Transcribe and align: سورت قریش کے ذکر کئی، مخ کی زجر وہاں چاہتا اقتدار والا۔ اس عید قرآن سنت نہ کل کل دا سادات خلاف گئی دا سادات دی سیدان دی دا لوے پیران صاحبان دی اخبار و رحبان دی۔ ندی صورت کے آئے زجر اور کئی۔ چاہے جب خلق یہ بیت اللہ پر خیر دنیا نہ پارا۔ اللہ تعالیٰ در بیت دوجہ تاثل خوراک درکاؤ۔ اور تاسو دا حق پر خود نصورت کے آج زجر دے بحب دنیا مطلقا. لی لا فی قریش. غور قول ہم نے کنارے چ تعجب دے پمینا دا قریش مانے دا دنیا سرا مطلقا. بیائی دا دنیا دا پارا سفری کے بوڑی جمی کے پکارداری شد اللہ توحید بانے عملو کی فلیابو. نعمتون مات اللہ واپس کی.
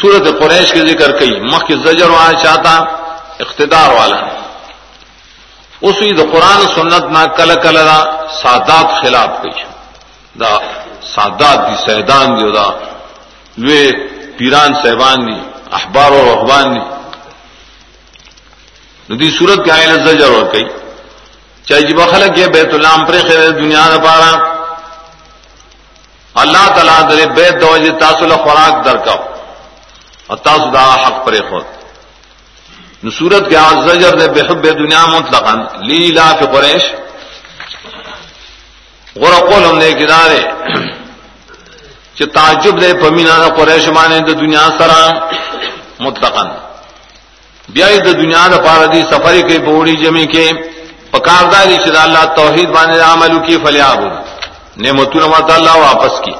سورت 0.00 0.40
قریش 0.40 0.72
کے 0.72 0.80
ذکر 0.80 1.18
کئی، 1.18 1.40
مخ 1.40 1.66
کی 1.66 1.74
زجر 1.74 2.08
وہاں 2.08 2.32
چاہتا 2.32 2.74
اقتدار 3.40 3.90
والا۔ 3.90 4.16
اس 5.80 5.94
عید 6.02 6.32
قرآن 6.32 6.62
سنت 6.74 7.02
نہ 7.02 7.24
کل 7.36 7.54
کل 7.62 7.74
دا 7.74 8.26
سادات 8.42 9.02
خلاف 9.02 9.28
گئی 9.44 9.62
دا 10.40 10.58
سادات 11.02 11.58
دی 11.58 11.76
سیدان 11.86 12.26
دی 12.26 12.52
دا 12.52 12.70
لوے 13.56 13.90
پیران 14.38 14.74
صاحبان 14.74 15.16
دی 15.16 15.40
اخبار 15.70 16.10
و 16.10 16.34
رحبان 16.34 16.74
دی۔ 16.74 16.80
ندی 19.14 19.30
صورت 19.38 19.64
کے 19.64 19.70
آئے 19.70 19.86
زجر 19.86 20.32
اور 20.32 20.44
کئی۔ 20.52 20.64
چاہے 21.64 21.80
جب 21.80 21.98
خلق 22.10 22.38
یہ 22.38 22.46
بیت 22.46 22.74
اللہ 22.74 23.04
پر 23.04 23.14
خیر 23.28 23.50
دنیا 23.50 23.88
نہ 23.88 24.04
پارا۔ 24.04 24.32
اللہ 26.34 26.66
تعالیٰ 26.74 27.10
در 27.10 27.32
بیت 27.32 27.60
دوجہ 27.60 27.98
تاثل 28.00 28.30
خوراک 28.30 28.84
درکاؤ۔ 28.84 29.31
اور 30.32 30.38
تاسو 30.44 30.66
دا 30.72 30.82
حق 31.04 31.16
پر 31.24 31.34
خود 31.48 31.64
نصورت 33.04 33.48
کے 33.50 33.56
آج 33.56 33.76
زجر 33.86 34.14
دے 34.18 34.26
بحب 34.34 34.64
دنیا 34.78 35.04
مطلقا. 35.06 35.52
لی 35.88 36.00
لا 36.16 36.26
فی 36.38 36.46
قریش. 36.52 36.84
غور 39.20 39.34
قول 39.48 39.64
ہم 39.64 39.76
نے 39.78 39.90
کنارے 40.00 40.40
چ 42.16 42.18
تعجب 42.34 42.80
دے 42.82 42.92
پمینا 43.02 43.34
دا 43.42 43.48
قریش 43.56 43.88
مانے 43.96 44.18
دا 44.26 44.32
دنیا 44.40 44.64
سرا 44.78 45.02
مطلقا. 46.06 46.44
بیائی 47.68 47.98
دا 48.04 48.12
دنیا 48.22 48.46
دا 48.52 48.58
پارا 48.64 48.86
سفری 49.10 49.42
کے 49.48 49.58
بوڑی 49.66 49.94
جمی 50.02 50.26
کے 50.34 50.46
پکارداری 51.12 51.76
شد 51.84 51.96
اللہ 51.96 52.24
توحید 52.36 52.68
بانے 52.76 53.00
عملو 53.12 53.38
کی 53.46 53.56
فلیابو. 53.64 54.08
نعمتون 54.82 55.22
مات 55.30 55.50
اللہ 55.50 55.76
واپس 55.86 56.14
کی. 56.24 56.32